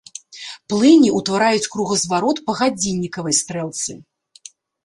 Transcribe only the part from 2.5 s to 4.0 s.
гадзіннікавай стрэлцы.